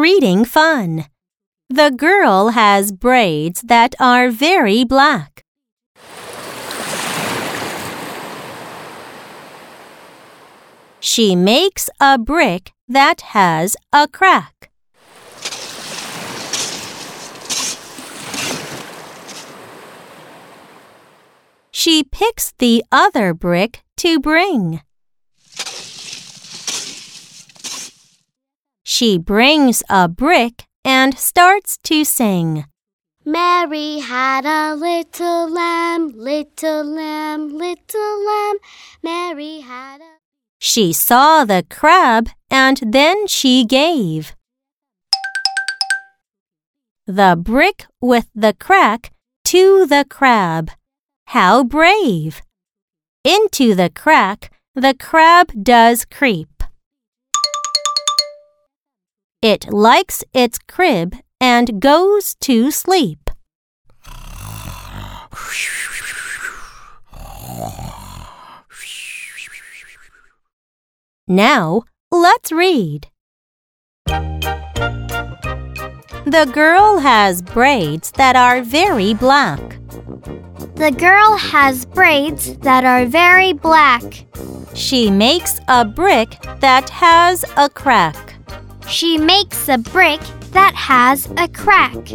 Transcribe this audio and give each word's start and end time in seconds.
reading 0.00 0.44
fun. 0.44 1.04
The 1.68 1.90
girl 1.90 2.48
has 2.48 2.90
braids 2.90 3.60
that 3.62 3.94
are 4.00 4.30
very 4.30 4.82
black. 4.82 5.44
She 11.00 11.36
makes 11.36 11.88
a 12.00 12.18
brick 12.18 12.72
that 12.88 13.20
has 13.32 13.76
a 13.92 14.08
crack. 14.08 14.70
She 21.70 22.04
picks 22.04 22.52
the 22.58 22.84
other 22.90 23.32
brick 23.32 23.82
to 23.98 24.18
bring. 24.18 24.80
She 29.00 29.16
brings 29.16 29.82
a 29.88 30.08
brick 30.08 30.66
and 30.84 31.16
starts 31.16 31.78
to 31.84 32.04
sing. 32.04 32.66
Mary 33.24 34.00
had 34.00 34.44
a 34.44 34.74
little 34.74 35.48
lamb, 35.48 36.08
little 36.08 36.84
lamb, 36.84 37.48
little 37.48 38.26
lamb. 38.26 38.56
Mary 39.02 39.60
had 39.60 40.02
a. 40.02 40.18
She 40.58 40.92
saw 40.92 41.46
the 41.46 41.64
crab 41.70 42.28
and 42.50 42.78
then 42.84 43.26
she 43.26 43.64
gave. 43.64 44.36
The 47.06 47.38
brick 47.40 47.86
with 48.02 48.28
the 48.34 48.52
crack 48.52 49.12
to 49.46 49.86
the 49.86 50.04
crab. 50.10 50.72
How 51.28 51.64
brave! 51.64 52.42
Into 53.24 53.74
the 53.74 53.88
crack 53.88 54.52
the 54.74 54.92
crab 54.92 55.52
does 55.64 56.04
creep. 56.04 56.59
It 59.42 59.72
likes 59.72 60.22
its 60.34 60.58
crib 60.58 61.16
and 61.40 61.80
goes 61.80 62.34
to 62.42 62.70
sleep. 62.70 63.30
Now, 71.26 71.84
let's 72.10 72.52
read. 72.52 73.06
The 76.26 76.50
girl 76.52 76.98
has 76.98 77.40
braids 77.40 78.10
that 78.12 78.36
are 78.36 78.60
very 78.60 79.14
black. 79.14 79.78
The 80.74 80.90
girl 80.90 81.38
has 81.38 81.86
braids 81.86 82.58
that 82.58 82.84
are 82.84 83.06
very 83.06 83.54
black. 83.54 84.02
She 84.74 85.10
makes 85.10 85.60
a 85.66 85.86
brick 85.86 86.36
that 86.60 86.90
has 86.90 87.44
a 87.56 87.70
crack. 87.70 88.29
She 88.90 89.18
makes 89.18 89.68
a 89.68 89.78
brick 89.78 90.20
that 90.50 90.74
has 90.74 91.30
a 91.36 91.46
crack. 91.46 92.08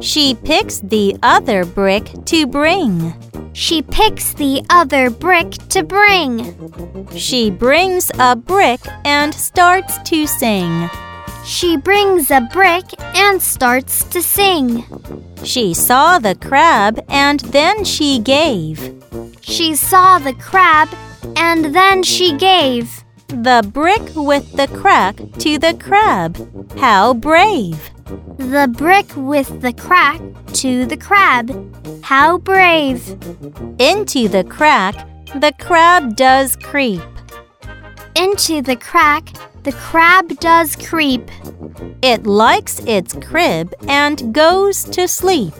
She 0.00 0.34
picks 0.34 0.80
the 0.80 1.16
other 1.22 1.64
brick 1.64 2.12
to 2.26 2.46
bring. 2.46 3.14
She 3.54 3.80
picks 3.80 4.34
the 4.34 4.62
other 4.68 5.08
brick 5.08 5.52
to 5.70 5.82
bring. 5.82 7.08
She 7.16 7.50
brings 7.50 8.10
a 8.18 8.36
brick 8.36 8.80
and 9.06 9.34
starts 9.34 9.96
to 10.10 10.26
sing. 10.26 10.90
She 11.46 11.78
brings 11.78 12.30
a 12.30 12.42
brick 12.52 12.84
and 13.16 13.40
starts 13.40 14.04
to 14.04 14.20
sing. 14.20 14.84
She 15.42 15.72
saw 15.72 16.18
the 16.18 16.34
crab 16.34 17.02
and 17.08 17.40
then 17.40 17.82
she 17.84 18.18
gave. 18.18 18.94
She 19.40 19.74
saw 19.74 20.18
the 20.18 20.34
crab 20.34 20.90
and 21.34 21.74
then 21.74 22.02
she 22.02 22.36
gave. 22.36 22.99
The 23.30 23.62
brick 23.72 24.02
with 24.16 24.56
the 24.56 24.66
crack 24.66 25.16
to 25.38 25.56
the 25.56 25.74
crab. 25.74 26.36
How 26.78 27.14
brave! 27.14 27.90
The 28.38 28.68
brick 28.76 29.06
with 29.14 29.60
the 29.60 29.72
crack 29.72 30.20
to 30.54 30.84
the 30.84 30.96
crab. 30.96 31.48
How 32.02 32.38
brave! 32.38 33.08
Into 33.78 34.26
the 34.26 34.42
crack 34.42 34.96
the 35.36 35.54
crab 35.60 36.16
does 36.16 36.56
creep. 36.56 37.02
Into 38.16 38.62
the 38.62 38.74
crack 38.74 39.32
the 39.62 39.72
crab 39.72 40.40
does 40.40 40.74
creep. 40.74 41.30
It 42.02 42.26
likes 42.26 42.80
its 42.80 43.14
crib 43.14 43.72
and 43.86 44.34
goes 44.34 44.82
to 44.84 45.06
sleep. 45.06 45.54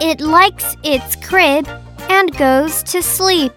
It 0.00 0.22
likes 0.22 0.74
its 0.82 1.14
crib 1.16 1.68
and 2.08 2.34
goes 2.38 2.82
to 2.84 3.02
sleep. 3.02 3.52